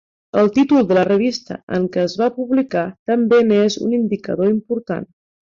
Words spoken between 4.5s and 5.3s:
important.